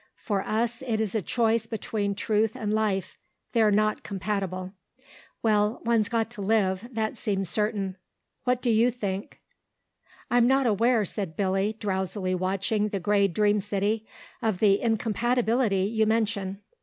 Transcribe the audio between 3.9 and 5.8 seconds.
compatible. Well,